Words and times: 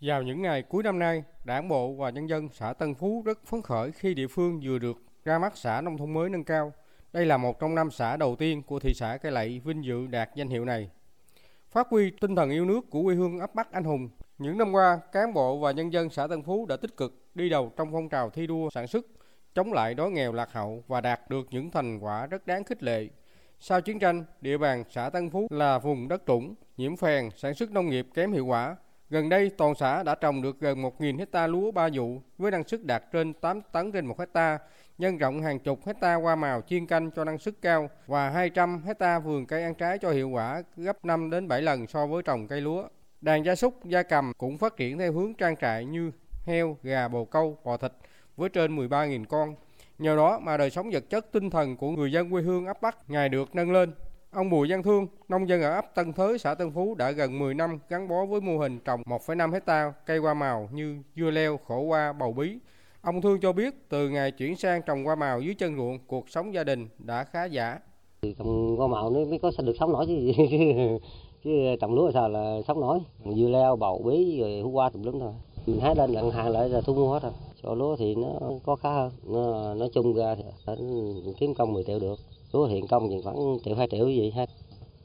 Vào 0.00 0.22
những 0.22 0.42
ngày 0.42 0.62
cuối 0.62 0.82
năm 0.82 0.98
nay, 0.98 1.22
Đảng 1.44 1.68
bộ 1.68 1.92
và 1.92 2.10
nhân 2.10 2.28
dân 2.28 2.48
xã 2.52 2.72
Tân 2.72 2.94
Phú 2.94 3.22
rất 3.26 3.46
phấn 3.46 3.62
khởi 3.62 3.92
khi 3.92 4.14
địa 4.14 4.26
phương 4.26 4.60
vừa 4.62 4.78
được 4.78 4.96
ra 5.24 5.38
mắt 5.38 5.56
xã 5.56 5.80
nông 5.80 5.98
thôn 5.98 6.14
mới 6.14 6.30
nâng 6.30 6.44
cao. 6.44 6.72
Đây 7.12 7.26
là 7.26 7.36
một 7.36 7.60
trong 7.60 7.74
năm 7.74 7.90
xã 7.90 8.16
đầu 8.16 8.36
tiên 8.36 8.62
của 8.62 8.78
thị 8.78 8.94
xã 8.94 9.16
Cai 9.16 9.32
Lậy 9.32 9.60
vinh 9.64 9.84
dự 9.84 10.06
đạt 10.06 10.30
danh 10.34 10.48
hiệu 10.48 10.64
này. 10.64 10.90
Phát 11.70 11.86
huy 11.90 12.10
tinh 12.20 12.36
thần 12.36 12.50
yêu 12.50 12.64
nước 12.64 12.90
của 12.90 13.02
quê 13.02 13.14
hương 13.14 13.38
ấp 13.38 13.54
Bắc 13.54 13.72
Anh 13.72 13.84
Hùng, 13.84 14.08
những 14.38 14.58
năm 14.58 14.72
qua, 14.72 15.00
cán 15.12 15.34
bộ 15.34 15.58
và 15.58 15.70
nhân 15.70 15.92
dân 15.92 16.10
xã 16.10 16.26
Tân 16.26 16.42
Phú 16.42 16.66
đã 16.66 16.76
tích 16.76 16.96
cực 16.96 17.26
đi 17.34 17.48
đầu 17.48 17.72
trong 17.76 17.92
phong 17.92 18.08
trào 18.08 18.30
thi 18.30 18.46
đua 18.46 18.70
sản 18.70 18.86
xuất, 18.86 19.06
chống 19.54 19.72
lại 19.72 19.94
đói 19.94 20.10
nghèo 20.10 20.32
lạc 20.32 20.52
hậu 20.52 20.84
và 20.86 21.00
đạt 21.00 21.30
được 21.30 21.46
những 21.50 21.70
thành 21.70 21.98
quả 21.98 22.26
rất 22.26 22.46
đáng 22.46 22.64
khích 22.64 22.82
lệ. 22.82 23.08
Sau 23.60 23.80
chiến 23.80 23.98
tranh, 23.98 24.24
địa 24.40 24.58
bàn 24.58 24.84
xã 24.90 25.10
Tân 25.10 25.30
Phú 25.30 25.46
là 25.50 25.78
vùng 25.78 26.08
đất 26.08 26.22
trũng, 26.26 26.54
nhiễm 26.76 26.96
phèn, 26.96 27.30
sản 27.36 27.54
xuất 27.54 27.70
nông 27.70 27.88
nghiệp 27.88 28.06
kém 28.14 28.32
hiệu 28.32 28.46
quả, 28.46 28.76
Gần 29.10 29.28
đây, 29.28 29.50
toàn 29.56 29.74
xã 29.74 30.02
đã 30.02 30.14
trồng 30.14 30.42
được 30.42 30.60
gần 30.60 30.82
1.000 30.82 31.18
hecta 31.18 31.46
lúa 31.46 31.70
ba 31.70 31.88
vụ 31.94 32.20
với 32.38 32.50
năng 32.50 32.64
suất 32.64 32.84
đạt 32.84 33.02
trên 33.12 33.32
8 33.32 33.60
tấn 33.72 33.92
trên 33.92 34.06
1 34.06 34.18
hecta, 34.18 34.58
nhân 34.98 35.18
rộng 35.18 35.42
hàng 35.42 35.58
chục 35.58 35.86
hecta 35.86 36.14
hoa 36.14 36.36
màu 36.36 36.62
chiên 36.68 36.86
canh 36.86 37.10
cho 37.10 37.24
năng 37.24 37.38
suất 37.38 37.54
cao 37.62 37.90
và 38.06 38.30
200 38.30 38.82
hecta 38.82 39.18
vườn 39.18 39.46
cây 39.46 39.62
ăn 39.62 39.74
trái 39.74 39.98
cho 39.98 40.10
hiệu 40.10 40.28
quả 40.28 40.62
gấp 40.76 41.04
5 41.04 41.30
đến 41.30 41.48
7 41.48 41.62
lần 41.62 41.86
so 41.86 42.06
với 42.06 42.22
trồng 42.22 42.48
cây 42.48 42.60
lúa. 42.60 42.88
Đàn 43.20 43.44
gia 43.44 43.54
súc, 43.54 43.84
gia 43.84 44.02
cầm 44.02 44.32
cũng 44.38 44.58
phát 44.58 44.76
triển 44.76 44.98
theo 44.98 45.12
hướng 45.12 45.34
trang 45.34 45.56
trại 45.56 45.84
như 45.84 46.10
heo, 46.44 46.76
gà, 46.82 47.08
bồ 47.08 47.24
câu, 47.24 47.58
bò 47.64 47.76
thịt 47.76 47.92
với 48.36 48.48
trên 48.48 48.76
13.000 48.76 49.24
con. 49.24 49.54
Nhờ 49.98 50.16
đó 50.16 50.38
mà 50.38 50.56
đời 50.56 50.70
sống 50.70 50.90
vật 50.92 51.04
chất 51.10 51.32
tinh 51.32 51.50
thần 51.50 51.76
của 51.76 51.90
người 51.90 52.12
dân 52.12 52.30
quê 52.30 52.42
hương 52.42 52.66
ấp 52.66 52.82
Bắc 52.82 53.10
ngày 53.10 53.28
được 53.28 53.54
nâng 53.54 53.72
lên. 53.72 53.92
Ông 54.36 54.50
Bùi 54.50 54.70
Văn 54.70 54.82
Thương, 54.82 55.06
nông 55.28 55.48
dân 55.48 55.62
ở 55.62 55.74
ấp 55.74 55.94
Tân 55.94 56.12
Thới, 56.12 56.38
xã 56.38 56.54
Tân 56.54 56.72
Phú 56.72 56.94
đã 56.94 57.10
gần 57.10 57.38
10 57.38 57.54
năm 57.54 57.78
gắn 57.88 58.08
bó 58.08 58.26
với 58.26 58.40
mô 58.40 58.58
hình 58.58 58.78
trồng 58.84 59.02
1,5 59.02 59.52
hecta 59.52 59.92
cây 60.06 60.18
hoa 60.18 60.34
màu 60.34 60.68
như 60.72 60.98
dưa 61.16 61.30
leo, 61.30 61.58
khổ 61.66 61.80
qua, 61.80 62.12
bầu 62.12 62.32
bí. 62.32 62.58
Ông 63.00 63.22
Thương 63.22 63.40
cho 63.40 63.52
biết 63.52 63.88
từ 63.88 64.08
ngày 64.08 64.30
chuyển 64.30 64.56
sang 64.56 64.82
trồng 64.86 65.04
hoa 65.04 65.14
màu 65.14 65.40
dưới 65.40 65.54
chân 65.54 65.76
ruộng, 65.76 65.98
cuộc 66.06 66.30
sống 66.30 66.54
gia 66.54 66.64
đình 66.64 66.88
đã 66.98 67.24
khá 67.24 67.44
giả. 67.44 67.78
Trồng 68.38 68.76
hoa 68.76 68.86
màu 68.88 69.10
nó 69.10 69.20
mới 69.24 69.38
có 69.38 69.50
được 69.58 69.76
sống 69.80 69.92
nổi 69.92 70.06
chứ, 70.08 70.32
chứ 71.44 71.50
trồng 71.80 71.94
lúa 71.94 72.10
sao 72.12 72.28
là 72.28 72.56
sống 72.66 72.80
nổi. 72.80 72.98
Dưa 73.36 73.48
leo, 73.48 73.76
bầu 73.76 74.02
bí, 74.04 74.40
rồi 74.40 74.60
hú 74.60 74.70
qua 74.70 74.90
tùm 74.90 75.02
lum 75.02 75.20
thôi. 75.20 75.32
Mình 75.66 75.80
hái 75.80 75.94
lên 75.96 76.10
lần 76.10 76.30
hàng 76.30 76.48
lại 76.48 76.68
là 76.68 76.80
thu 76.80 76.94
mua 76.94 77.12
hết 77.12 77.22
rồi. 77.22 77.32
Cho 77.62 77.74
lúa 77.74 77.96
thì 77.96 78.14
nó 78.14 78.40
có 78.64 78.76
khá 78.76 78.90
hơn. 78.90 79.12
Nó, 79.24 79.74
nói 79.74 79.88
chung 79.94 80.14
ra 80.14 80.34
thì 80.34 80.44
kiếm 81.38 81.54
công 81.54 81.72
10 81.72 81.84
triệu 81.84 81.98
được 81.98 82.18
lúa 82.56 82.66
hiện 82.66 82.86
công 82.86 83.08
thì 83.10 83.16
khoảng 83.24 83.58
triệu 83.64 83.74
hai 83.74 83.88
triệu 83.90 84.08
gì 84.08 84.30
hết. 84.30 84.48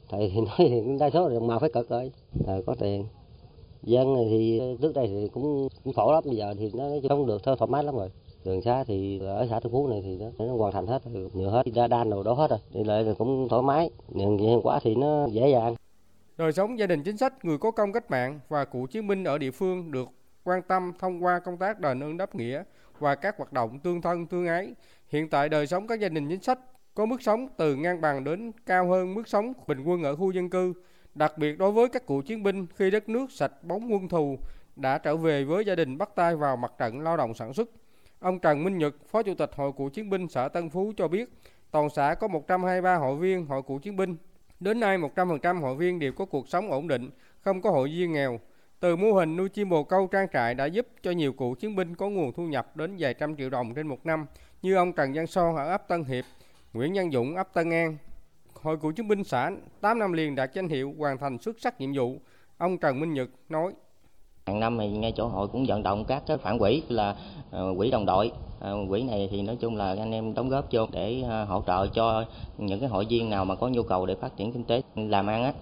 Thầy 0.08 0.30
thì 0.34 0.40
nói 0.46 0.56
thì 0.58 0.82
đa 1.00 1.10
số 1.10 1.28
là 1.28 1.40
màu 1.40 1.58
phải 1.58 1.70
cực 1.70 1.88
rồi 1.88 2.12
rồi 2.46 2.62
có 2.66 2.74
tiền. 2.74 3.06
Dân 3.82 4.14
thì 4.30 4.60
trước 4.82 4.94
đây 4.94 5.06
thì 5.06 5.28
cũng, 5.28 5.68
cũng 5.84 5.94
khổ 5.94 6.12
lắm 6.12 6.22
bây 6.26 6.36
giờ 6.36 6.54
thì 6.58 6.70
nó 6.74 6.84
không 7.08 7.26
được 7.26 7.42
thoải 7.44 7.68
mái 7.68 7.84
lắm 7.84 7.96
rồi. 7.96 8.10
Đường 8.44 8.62
xá 8.62 8.84
thì 8.84 9.20
ở 9.20 9.46
xã 9.50 9.60
Tân 9.60 9.72
Phú 9.72 9.88
này 9.88 10.02
thì 10.04 10.16
nó, 10.16 10.46
nó 10.46 10.56
hoàn 10.56 10.72
thành 10.72 10.86
hết 10.86 11.02
rồi 11.04 11.30
nhựa 11.34 11.50
hết 11.50 11.66
ra 11.74 11.86
đan 11.86 12.10
đồ 12.10 12.22
đó 12.22 12.34
hết 12.34 12.50
rồi 12.50 12.58
đi 12.70 12.84
lại 12.84 13.04
thì 13.04 13.10
cũng 13.18 13.48
thoải 13.48 13.62
mái. 13.62 13.90
Nhưng 14.08 14.38
hiệu 14.38 14.60
quá 14.62 14.80
thì 14.82 14.94
nó 14.94 15.26
dễ 15.26 15.48
dàng. 15.48 15.74
Đời 16.36 16.52
sống 16.52 16.78
gia 16.78 16.86
đình 16.86 17.02
chính 17.02 17.16
sách 17.16 17.44
người 17.44 17.58
có 17.58 17.70
công 17.70 17.92
cách 17.92 18.10
mạng 18.10 18.40
và 18.48 18.64
cựu 18.64 18.86
chiến 18.86 19.08
binh 19.08 19.24
ở 19.24 19.38
địa 19.38 19.50
phương 19.50 19.90
được 19.90 20.08
quan 20.44 20.62
tâm 20.68 20.92
thông 20.98 21.24
qua 21.24 21.38
công 21.38 21.56
tác 21.56 21.80
đền 21.80 22.02
ơn 22.02 22.16
đáp 22.16 22.34
nghĩa 22.34 22.62
và 22.98 23.14
các 23.14 23.38
hoạt 23.38 23.52
động 23.52 23.78
tương 23.78 24.02
thân 24.02 24.26
tương 24.26 24.46
ái. 24.46 24.74
Hiện 25.08 25.30
tại 25.30 25.48
đời 25.48 25.66
sống 25.66 25.86
các 25.86 26.00
gia 26.00 26.08
đình 26.08 26.28
chính 26.28 26.42
sách 26.42 26.58
có 26.94 27.06
mức 27.06 27.22
sống 27.22 27.48
từ 27.56 27.76
ngang 27.76 28.00
bằng 28.00 28.24
đến 28.24 28.52
cao 28.66 28.88
hơn 28.88 29.14
mức 29.14 29.28
sống 29.28 29.52
bình 29.66 29.84
quân 29.84 30.02
ở 30.02 30.16
khu 30.16 30.30
dân 30.30 30.50
cư, 30.50 30.72
đặc 31.14 31.38
biệt 31.38 31.58
đối 31.58 31.72
với 31.72 31.88
các 31.88 32.06
cựu 32.06 32.22
chiến 32.22 32.42
binh 32.42 32.66
khi 32.76 32.90
đất 32.90 33.08
nước 33.08 33.32
sạch 33.32 33.52
bóng 33.62 33.92
quân 33.92 34.08
thù 34.08 34.38
đã 34.76 34.98
trở 34.98 35.16
về 35.16 35.44
với 35.44 35.64
gia 35.64 35.74
đình 35.74 35.98
bắt 35.98 36.10
tay 36.14 36.36
vào 36.36 36.56
mặt 36.56 36.72
trận 36.78 37.00
lao 37.00 37.16
động 37.16 37.34
sản 37.34 37.54
xuất. 37.54 37.68
Ông 38.20 38.38
Trần 38.38 38.64
Minh 38.64 38.78
Nhật, 38.78 38.94
Phó 39.06 39.22
Chủ 39.22 39.34
tịch 39.34 39.50
Hội 39.54 39.72
Cựu 39.78 39.88
Chiến 39.88 40.10
binh 40.10 40.28
xã 40.28 40.48
Tân 40.48 40.70
Phú 40.70 40.92
cho 40.96 41.08
biết, 41.08 41.32
toàn 41.70 41.90
xã 41.90 42.14
có 42.14 42.28
123 42.28 42.96
hội 42.96 43.16
viên 43.16 43.46
Hội 43.46 43.62
Cựu 43.68 43.78
Chiến 43.78 43.96
binh. 43.96 44.16
Đến 44.60 44.80
nay 44.80 44.98
100% 44.98 45.60
hội 45.60 45.76
viên 45.76 45.98
đều 45.98 46.12
có 46.12 46.24
cuộc 46.24 46.48
sống 46.48 46.70
ổn 46.70 46.88
định, 46.88 47.10
không 47.40 47.62
có 47.62 47.70
hội 47.70 47.88
viên 47.88 48.12
nghèo. 48.12 48.40
Từ 48.80 48.96
mô 48.96 49.12
hình 49.12 49.36
nuôi 49.36 49.48
chim 49.48 49.68
bồ 49.68 49.84
câu 49.84 50.06
trang 50.06 50.26
trại 50.32 50.54
đã 50.54 50.66
giúp 50.66 50.86
cho 51.02 51.10
nhiều 51.10 51.32
cựu 51.32 51.54
chiến 51.54 51.76
binh 51.76 51.96
có 51.96 52.08
nguồn 52.08 52.32
thu 52.32 52.42
nhập 52.42 52.76
đến 52.76 52.96
vài 52.98 53.14
trăm 53.14 53.36
triệu 53.36 53.50
đồng 53.50 53.74
trên 53.74 53.88
một 53.88 54.06
năm, 54.06 54.26
như 54.62 54.74
ông 54.74 54.92
Trần 54.92 55.12
Văn 55.12 55.26
Son 55.26 55.56
ở 55.56 55.70
ấp 55.70 55.88
Tân 55.88 56.04
Hiệp, 56.04 56.24
Nguyễn 56.74 56.92
Văn 56.94 57.10
Dũng, 57.10 57.36
ấp 57.36 57.54
Tân 57.54 57.70
An. 57.70 57.96
Hội 58.62 58.76
cựu 58.76 58.92
chiến 58.92 59.08
binh 59.08 59.24
xã 59.24 59.50
8 59.80 59.98
năm 59.98 60.12
liền 60.12 60.34
đạt 60.34 60.54
danh 60.54 60.68
hiệu 60.68 60.94
hoàn 60.98 61.18
thành 61.18 61.38
xuất 61.38 61.56
sắc 61.60 61.80
nhiệm 61.80 61.90
vụ. 61.94 62.16
Ông 62.58 62.78
Trần 62.78 63.00
Minh 63.00 63.12
Nhật 63.14 63.28
nói. 63.48 63.72
Hàng 64.46 64.60
năm 64.60 64.78
thì 64.78 64.88
ngay 64.88 65.12
chỗ 65.16 65.26
hội 65.26 65.48
cũng 65.48 65.66
vận 65.68 65.82
động 65.82 66.04
các 66.04 66.22
cái 66.26 66.36
phản 66.36 66.58
quỹ 66.58 66.82
là 66.88 67.16
ờ, 67.50 67.74
quỹ 67.76 67.90
đồng 67.90 68.06
đội. 68.06 68.32
Ờ, 68.60 68.76
quỹ 68.88 69.02
này 69.02 69.28
thì 69.30 69.42
nói 69.42 69.56
chung 69.60 69.76
là 69.76 69.94
anh 69.98 70.12
em 70.12 70.34
đóng 70.34 70.48
góp 70.48 70.64
vô 70.70 70.86
để 70.92 71.22
ờ, 71.28 71.44
hỗ 71.44 71.62
trợ 71.66 71.86
cho 71.86 72.24
những 72.58 72.80
cái 72.80 72.88
hội 72.88 73.06
viên 73.08 73.30
nào 73.30 73.44
mà 73.44 73.54
có 73.54 73.68
nhu 73.68 73.82
cầu 73.82 74.06
để 74.06 74.14
phát 74.14 74.36
triển 74.36 74.52
kinh 74.52 74.64
tế 74.64 74.82
làm 74.94 75.26
ăn 75.26 75.44
á. 75.44 75.52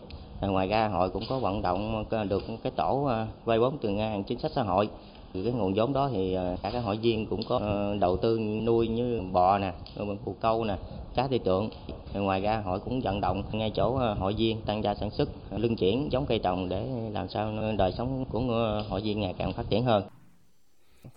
Ngoài 0.41 0.69
ra 0.69 0.88
hội 0.88 1.10
cũng 1.10 1.22
có 1.28 1.38
vận 1.38 1.62
động 1.62 2.04
được 2.28 2.43
cái 2.62 2.72
tổ 2.76 3.10
vay 3.44 3.59
vốn 3.59 3.78
từ 3.78 3.88
ngân 3.88 4.10
hàng 4.10 4.25
chính 4.25 4.38
sách 4.38 4.53
xã 4.54 4.62
hội 4.62 4.88
cái 5.34 5.42
nguồn 5.42 5.74
vốn 5.74 5.92
đó 5.92 6.10
thì 6.12 6.34
à, 6.34 6.56
cả 6.62 6.70
các 6.72 6.80
hội 6.80 6.96
viên 6.96 7.26
cũng 7.26 7.41
có 7.48 7.58
ờ, 7.58 7.96
đầu 8.00 8.16
tư 8.16 8.38
nuôi 8.38 8.88
như 8.88 9.20
bò 9.32 9.58
nè, 9.58 9.72
bồ 10.24 10.34
câu 10.41 10.64
nè, 10.64 10.76
cá 11.14 11.26
thị 11.28 11.38
tượng. 11.44 11.70
Ngoài 12.14 12.41
ra 12.41 12.62
hội 12.64 12.80
cũng 12.80 13.00
vận 13.00 13.20
động 13.20 13.42
ngay 13.52 13.72
chỗ 13.74 13.96
ờ, 13.96 14.14
hội 14.14 14.34
viên 14.38 14.60
tăng 14.62 14.82
gia 14.84 14.94
sản 14.94 15.10
xuất, 15.10 15.28
ờ, 15.50 15.58
lưng 15.58 15.76
chuyển 15.76 16.12
giống 16.12 16.26
cây 16.26 16.38
trồng 16.38 16.69
để 16.69 16.86
làm 17.12 17.28
sao 17.28 17.52
đời 17.78 17.92
sống 17.92 18.24
của 18.32 18.40
hội 18.88 19.00
viên 19.00 19.20
ngày 19.20 19.34
càng 19.38 19.52
phát 19.52 19.64
triển 19.69 19.84
hơn. 19.84 20.02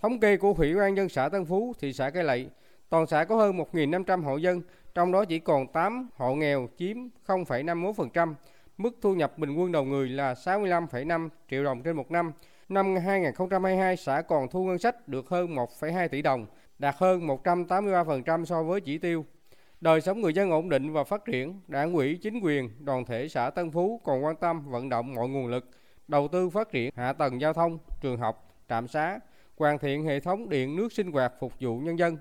Thống 0.02 0.20
kê 0.20 0.36
của 0.36 0.54
Ủy 0.58 0.74
ban 0.74 0.96
dân 0.96 1.08
xã 1.08 1.28
Tân 1.28 1.44
Phú, 1.44 1.72
thị 1.80 1.92
xã 1.92 2.10
Cây 2.10 2.24
Lậy, 2.24 2.46
toàn 2.88 3.06
xã 3.06 3.24
có 3.24 3.36
hơn 3.36 3.56
1.500 3.72 4.22
hộ 4.22 4.36
dân, 4.36 4.62
trong 4.94 5.12
đó 5.12 5.24
chỉ 5.24 5.38
còn 5.38 5.66
8 5.66 6.08
hộ 6.16 6.34
nghèo 6.34 6.68
chiếm 6.78 6.96
0,51%. 7.26 8.34
Mức 8.78 8.98
thu 9.02 9.14
nhập 9.14 9.38
bình 9.38 9.56
quân 9.56 9.72
đầu 9.72 9.84
người 9.84 10.08
là 10.08 10.34
65,5 10.34 11.28
triệu 11.50 11.64
đồng 11.64 11.82
trên 11.82 11.96
một 11.96 12.10
năm. 12.10 12.32
Năm 12.68 12.96
2022, 12.96 13.96
xã 13.96 14.22
còn 14.22 14.48
thu 14.48 14.64
ngân 14.64 14.78
sách 14.78 15.08
được 15.08 15.28
hơn 15.28 15.54
1,2 15.54 16.08
tỷ 16.08 16.22
đồng, 16.22 16.46
đạt 16.78 16.94
hơn 16.98 17.26
183% 17.26 18.44
so 18.44 18.62
với 18.62 18.80
chỉ 18.80 18.98
tiêu. 18.98 19.24
Đời 19.80 20.00
sống 20.00 20.20
người 20.20 20.34
dân 20.34 20.50
ổn 20.50 20.68
định 20.68 20.92
và 20.92 21.04
phát 21.04 21.24
triển, 21.24 21.60
đảng 21.68 21.92
ủy, 21.92 22.18
chính 22.22 22.40
quyền, 22.40 22.70
đoàn 22.78 23.04
thể 23.04 23.28
xã 23.28 23.50
Tân 23.50 23.70
Phú 23.70 24.00
còn 24.04 24.24
quan 24.24 24.36
tâm 24.36 24.70
vận 24.70 24.88
động 24.88 25.14
mọi 25.14 25.28
nguồn 25.28 25.46
lực, 25.46 25.70
đầu 26.08 26.28
tư 26.28 26.50
phát 26.50 26.72
triển 26.72 26.90
hạ 26.96 27.12
tầng 27.12 27.40
giao 27.40 27.52
thông, 27.52 27.78
trường 28.00 28.16
học, 28.16 28.56
trạm 28.68 28.88
xá, 28.88 29.18
hoàn 29.56 29.78
thiện 29.78 30.04
hệ 30.04 30.20
thống 30.20 30.48
điện 30.48 30.76
nước 30.76 30.92
sinh 30.92 31.12
hoạt 31.12 31.32
phục 31.40 31.52
vụ 31.60 31.78
nhân 31.78 31.98
dân. 31.98 32.16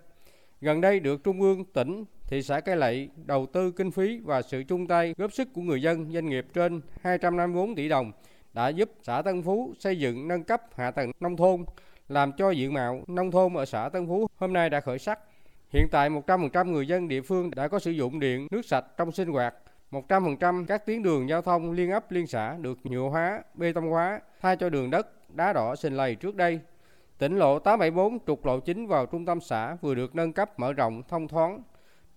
Gần 0.62 0.82
đây 0.82 1.00
được 1.00 1.24
Trung 1.24 1.42
ương, 1.42 1.66
tỉnh, 1.66 2.06
thị 2.28 2.42
xã 2.42 2.60
Cái 2.60 2.76
Lậy 2.76 3.10
đầu 3.26 3.46
tư 3.46 3.72
kinh 3.72 3.92
phí 3.92 4.20
và 4.24 4.42
sự 4.42 4.64
chung 4.68 4.88
tay 4.88 5.14
góp 5.18 5.34
sức 5.34 5.48
của 5.54 5.62
người 5.62 5.82
dân, 5.82 6.12
doanh 6.14 6.26
nghiệp 6.26 6.46
trên 6.54 6.82
254 7.02 7.76
tỷ 7.76 7.90
đồng 7.90 8.12
đã 8.54 8.68
giúp 8.70 8.92
xã 9.02 9.22
Tân 9.22 9.44
Phú 9.44 9.74
xây 9.80 10.00
dựng 10.00 10.28
nâng 10.28 10.44
cấp 10.44 10.62
hạ 10.76 10.92
tầng 10.92 11.12
nông 11.20 11.38
thôn, 11.38 11.66
làm 12.10 12.32
cho 12.38 12.52
diện 12.52 12.74
mạo 12.74 13.04
nông 13.08 13.32
thôn 13.32 13.54
ở 13.54 13.66
xã 13.66 13.90
Tân 13.90 14.08
Phú 14.08 14.28
hôm 14.38 14.54
nay 14.54 14.70
đã 14.70 14.80
khởi 14.80 15.00
sắc. 15.00 15.20
Hiện 15.70 15.88
tại 15.92 16.10
100% 16.10 16.72
người 16.72 16.88
dân 16.88 17.08
địa 17.08 17.22
phương 17.22 17.52
đã 17.56 17.68
có 17.68 17.80
sử 17.80 17.92
dụng 17.92 18.20
điện, 18.20 18.48
nước 18.52 18.66
sạch 18.66 18.86
trong 18.98 19.12
sinh 19.12 19.30
hoạt. 19.30 19.56
100% 19.92 20.66
các 20.66 20.86
tuyến 20.86 21.04
đường 21.04 21.30
giao 21.30 21.42
thông 21.42 21.72
liên 21.72 21.92
ấp 21.92 22.12
liên 22.12 22.28
xã 22.28 22.56
được 22.62 22.78
nhựa 22.84 23.10
hóa, 23.10 23.44
bê 23.54 23.74
tông 23.74 23.90
hóa, 23.90 24.22
thay 24.42 24.56
cho 24.56 24.70
đường 24.70 24.90
đất, 24.90 25.08
đá 25.36 25.54
đỏ 25.54 25.76
sình 25.76 25.98
lầy 25.98 26.16
trước 26.16 26.36
đây. 26.36 26.60
Tỉnh 27.18 27.38
lộ 27.38 27.60
874 27.60 28.20
trục 28.28 28.46
lộ 28.46 28.60
chính 28.60 28.88
vào 28.88 29.06
trung 29.06 29.26
tâm 29.26 29.42
xã 29.42 29.76
vừa 29.82 29.96
được 29.96 30.16
nâng 30.16 30.34
cấp 30.34 30.60
mở 30.60 30.74
rộng 30.74 31.04
thông 31.10 31.28
thoáng. 31.28 31.62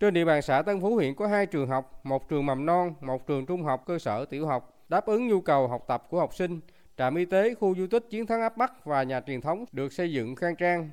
Trên 0.00 0.14
địa 0.14 0.24
bàn 0.24 0.42
xã 0.42 0.62
Tân 0.62 0.80
Phú 0.80 0.97
hiện 0.97 1.14
có 1.14 1.26
hai 1.26 1.47
trường 1.47 1.68
học, 1.68 2.00
một 2.04 2.28
trường 2.28 2.47
mầm 2.47 2.66
non, 2.66 2.94
một 3.00 3.26
trường 3.26 3.47
trung 3.47 3.62
học 3.62 3.82
cơ 3.86 3.98
sở 3.98 4.24
tiểu 4.24 4.47
học 4.47 4.75
đáp 4.88 5.06
ứng 5.06 5.28
nhu 5.28 5.41
cầu 5.41 5.69
học 5.69 5.84
tập 5.88 6.06
của 6.10 6.19
học 6.19 6.34
sinh. 6.34 6.60
Trạm 6.97 7.14
y 7.14 7.24
tế, 7.24 7.54
khu 7.54 7.74
du 7.74 7.86
tích 7.86 8.06
Chiến 8.10 8.26
thắng 8.26 8.41
áp 8.41 8.56
Bắc 8.56 8.84
và 8.84 9.02
nhà 9.02 9.20
truyền 9.20 9.41
thống 9.41 9.64
được 9.72 9.92
xây 9.92 10.12
dựng 10.12 10.36
khang 10.36 10.56
trang, 10.56 10.91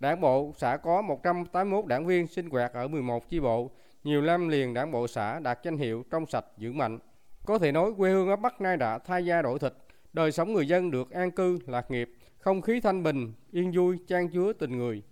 Đảng 0.00 0.20
bộ 0.20 0.52
xã 0.56 0.76
có 0.76 1.02
181 1.02 1.86
đảng 1.86 2.06
viên 2.06 2.26
sinh 2.26 2.50
hoạt 2.50 2.72
ở 2.72 2.88
11 2.88 3.28
chi 3.28 3.40
bộ, 3.40 3.70
nhiều 4.04 4.22
năm 4.22 4.48
liền 4.48 4.74
đảng 4.74 4.90
bộ 4.90 5.06
xã 5.06 5.38
đạt 5.38 5.58
danh 5.62 5.76
hiệu 5.76 6.04
trong 6.10 6.26
sạch 6.26 6.44
vững 6.56 6.78
mạnh. 6.78 6.98
Có 7.46 7.58
thể 7.58 7.72
nói 7.72 7.92
quê 7.96 8.10
hương 8.10 8.28
ấp 8.28 8.40
Bắc 8.40 8.60
nay 8.60 8.76
đã 8.76 8.98
thay 8.98 9.26
da 9.26 9.42
đổi 9.42 9.58
thịt, 9.58 9.72
đời 10.12 10.32
sống 10.32 10.52
người 10.52 10.68
dân 10.68 10.90
được 10.90 11.10
an 11.10 11.30
cư, 11.30 11.58
lạc 11.66 11.90
nghiệp, 11.90 12.10
không 12.38 12.60
khí 12.60 12.80
thanh 12.80 13.02
bình, 13.02 13.32
yên 13.52 13.72
vui, 13.72 13.98
chan 14.08 14.28
chứa 14.28 14.52
tình 14.52 14.78
người. 14.78 15.02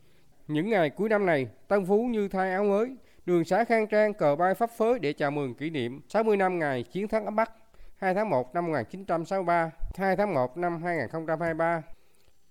Những 0.48 0.70
ngày 0.70 0.90
cuối 0.90 1.08
năm 1.08 1.26
này, 1.26 1.48
Tân 1.68 1.86
Phú 1.86 2.06
như 2.10 2.28
thay 2.28 2.50
áo 2.50 2.64
mới, 2.64 2.96
đường 3.26 3.44
xá 3.44 3.64
khang 3.64 3.86
trang 3.86 4.14
cờ 4.14 4.36
bay 4.36 4.54
phấp 4.54 4.70
phới 4.70 4.98
để 4.98 5.12
chào 5.12 5.30
mừng 5.30 5.54
kỷ 5.54 5.70
niệm 5.70 6.00
60 6.08 6.36
năm 6.36 6.58
ngày 6.58 6.82
chiến 6.82 7.08
thắng 7.08 7.24
ấp 7.24 7.30
Bắc 7.30 7.50
2 7.96 8.14
tháng 8.14 8.30
1 8.30 8.54
năm 8.54 8.66
1963, 8.66 9.70
2 9.96 10.16
tháng 10.16 10.34
1 10.34 10.56
năm 10.56 10.82
2023. 10.82 11.82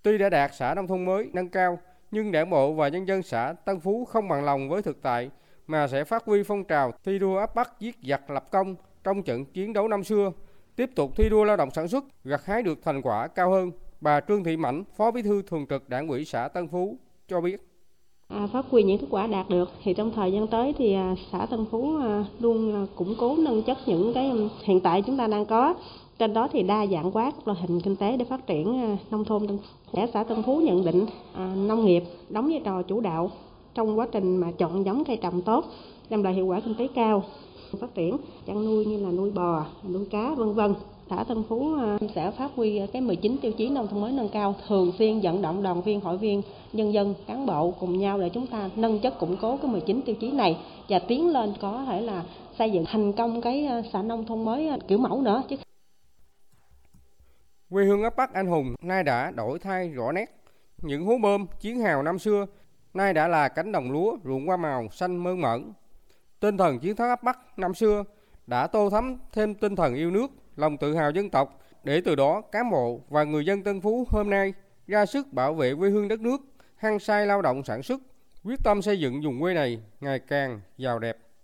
Tuy 0.02 0.18
đã 0.18 0.28
đạt 0.28 0.50
xã 0.54 0.74
nông 0.74 0.86
thôn 0.86 1.04
mới 1.04 1.30
nâng 1.32 1.48
cao, 1.48 1.78
nhưng 2.10 2.32
đảng 2.32 2.50
bộ 2.50 2.72
và 2.72 2.88
nhân 2.88 3.08
dân 3.08 3.22
xã 3.22 3.52
Tân 3.64 3.80
Phú 3.80 4.04
không 4.04 4.28
bằng 4.28 4.44
lòng 4.44 4.68
với 4.68 4.82
thực 4.82 5.02
tại 5.02 5.30
mà 5.66 5.88
sẽ 5.88 6.04
phát 6.04 6.24
huy 6.24 6.42
phong 6.42 6.64
trào 6.64 6.92
thi 7.04 7.18
đua 7.18 7.38
áp 7.38 7.54
bắt 7.54 7.72
giết 7.80 7.96
giặc 8.08 8.30
lập 8.30 8.50
công 8.50 8.76
trong 9.04 9.22
trận 9.22 9.44
chiến 9.44 9.72
đấu 9.72 9.88
năm 9.88 10.04
xưa, 10.04 10.32
tiếp 10.76 10.90
tục 10.96 11.10
thi 11.16 11.28
đua 11.28 11.44
lao 11.44 11.56
động 11.56 11.70
sản 11.70 11.88
xuất, 11.88 12.04
gặt 12.24 12.44
hái 12.44 12.62
được 12.62 12.78
thành 12.82 13.02
quả 13.02 13.28
cao 13.28 13.50
hơn, 13.50 13.70
Bà 14.00 14.20
Trương 14.20 14.44
Thị 14.44 14.56
Mảnh, 14.56 14.84
Phó 14.96 15.10
Bí 15.10 15.22
thư 15.22 15.42
Thường 15.42 15.66
trực 15.66 15.88
Đảng 15.88 16.08
ủy 16.08 16.24
xã 16.24 16.48
Tân 16.48 16.68
Phú 16.68 16.98
cho 17.28 17.40
biết. 17.40 17.73
Ờ, 18.28 18.46
phát 18.46 18.66
huy 18.70 18.82
những 18.82 18.98
kết 18.98 19.06
quả 19.10 19.26
đạt 19.26 19.48
được. 19.48 19.70
Thì 19.82 19.94
trong 19.94 20.10
thời 20.10 20.32
gian 20.32 20.46
tới 20.46 20.72
thì 20.72 20.94
à, 20.94 21.14
xã 21.32 21.46
Tân 21.46 21.64
Phú 21.70 21.96
à, 22.00 22.24
luôn 22.40 22.74
à, 22.74 22.86
củng 22.94 23.14
cố, 23.18 23.36
nâng 23.36 23.62
chất 23.62 23.78
những 23.86 24.14
cái 24.14 24.32
hiện 24.62 24.80
tại 24.80 25.02
chúng 25.02 25.16
ta 25.16 25.26
đang 25.26 25.46
có. 25.46 25.74
Trên 26.18 26.34
đó 26.34 26.48
thì 26.52 26.62
đa 26.62 26.86
dạng 26.86 27.12
quá 27.12 27.30
các 27.30 27.48
loại 27.48 27.58
hình 27.60 27.80
kinh 27.80 27.96
tế 27.96 28.16
để 28.16 28.24
phát 28.24 28.46
triển 28.46 28.96
nông 29.10 29.24
thôn 29.24 29.46
Để 29.92 30.06
xã 30.14 30.24
Tân 30.24 30.42
Phú 30.42 30.60
nhận 30.60 30.84
định 30.84 31.06
nông 31.68 31.86
nghiệp 31.86 32.04
đóng 32.28 32.48
vai 32.50 32.60
trò 32.64 32.82
chủ 32.82 33.00
đạo 33.00 33.30
trong 33.74 33.98
quá 33.98 34.06
trình 34.12 34.36
mà 34.36 34.50
chọn 34.58 34.84
giống 34.84 35.04
cây 35.04 35.16
trồng 35.16 35.42
tốt, 35.42 35.64
đem 36.10 36.22
lại 36.22 36.32
hiệu 36.34 36.46
quả 36.46 36.60
kinh 36.60 36.74
tế 36.74 36.88
cao, 36.94 37.22
phát 37.80 37.94
triển, 37.94 38.16
chăn 38.46 38.64
nuôi 38.64 38.84
như 38.84 39.04
là 39.04 39.10
nuôi 39.10 39.30
bò, 39.30 39.64
nuôi 39.92 40.04
cá, 40.10 40.34
vân 40.34 40.54
vân 40.54 40.74
xã 41.10 41.24
Tân 41.24 41.44
Phú 41.48 41.74
ờ, 41.74 41.98
sẽ 42.14 42.30
phát 42.30 42.50
huy 42.56 42.78
ờ, 42.78 42.86
cái 42.92 43.02
19 43.02 43.36
tiêu 43.42 43.52
chí 43.52 43.68
nông 43.68 43.88
thôn 43.88 44.00
mới 44.00 44.12
nâng 44.12 44.28
cao, 44.28 44.54
thường 44.68 44.92
xuyên 44.98 45.20
vận 45.20 45.42
động 45.42 45.62
đoàn 45.62 45.82
viên, 45.82 46.00
hội 46.00 46.18
viên, 46.18 46.42
nhân 46.72 46.92
dân, 46.92 47.14
cán 47.26 47.46
bộ 47.46 47.70
cùng 47.80 47.98
nhau 47.98 48.18
để 48.18 48.28
chúng 48.28 48.46
ta 48.46 48.70
nâng 48.76 49.00
chất 49.00 49.18
củng 49.18 49.36
cố 49.40 49.56
cái 49.56 49.70
19 49.70 50.00
tiêu 50.06 50.14
chí 50.20 50.30
này 50.30 50.58
và 50.88 50.98
tiến 50.98 51.28
lên 51.28 51.52
có 51.60 51.84
thể 51.86 52.00
là 52.00 52.24
xây 52.58 52.70
dựng 52.70 52.84
thành 52.86 53.12
công 53.12 53.40
cái 53.40 53.66
ờ, 53.66 53.82
xã 53.92 54.02
nông 54.02 54.26
thôn 54.26 54.44
mới 54.44 54.70
kiểu 54.88 54.98
mẫu 54.98 55.22
nữa 55.22 55.42
chứ. 55.48 55.56
Quê 57.70 57.84
hương 57.84 58.02
ấp 58.02 58.16
Bắc 58.16 58.34
Anh 58.34 58.46
Hùng 58.46 58.74
nay 58.82 59.02
đã 59.02 59.30
đổi 59.30 59.58
thay 59.58 59.88
rõ 59.88 60.12
nét. 60.12 60.26
Những 60.82 61.06
hố 61.06 61.18
bơm, 61.22 61.46
chiến 61.60 61.80
hào 61.80 62.02
năm 62.02 62.18
xưa 62.18 62.46
nay 62.94 63.14
đã 63.14 63.28
là 63.28 63.48
cánh 63.48 63.72
đồng 63.72 63.90
lúa 63.90 64.16
ruộng 64.24 64.46
hoa 64.46 64.56
màu 64.56 64.88
xanh 64.92 65.16
mơn 65.16 65.40
mởn. 65.40 65.72
Tinh 66.40 66.56
thần 66.56 66.78
chiến 66.78 66.96
thắng 66.96 67.08
ấp 67.08 67.22
Bắc 67.22 67.58
năm 67.58 67.74
xưa 67.74 68.04
đã 68.46 68.66
tô 68.66 68.90
thắm 68.90 69.18
thêm 69.32 69.54
tinh 69.54 69.76
thần 69.76 69.94
yêu 69.94 70.10
nước, 70.10 70.30
lòng 70.56 70.76
tự 70.76 70.94
hào 70.94 71.10
dân 71.10 71.30
tộc 71.30 71.60
để 71.84 72.00
từ 72.00 72.14
đó 72.14 72.40
cán 72.40 72.70
bộ 72.70 73.00
và 73.08 73.24
người 73.24 73.44
dân 73.44 73.62
Tân 73.62 73.80
Phú 73.80 74.06
hôm 74.08 74.30
nay 74.30 74.54
ra 74.86 75.06
sức 75.06 75.32
bảo 75.32 75.54
vệ 75.54 75.74
quê 75.74 75.90
hương 75.90 76.08
đất 76.08 76.20
nước, 76.20 76.40
hăng 76.76 76.98
say 76.98 77.26
lao 77.26 77.42
động 77.42 77.64
sản 77.64 77.82
xuất, 77.82 78.00
quyết 78.44 78.60
tâm 78.64 78.82
xây 78.82 79.00
dựng 79.00 79.22
vùng 79.22 79.40
quê 79.40 79.54
này 79.54 79.82
ngày 80.00 80.18
càng 80.18 80.60
giàu 80.78 80.98
đẹp. 80.98 81.16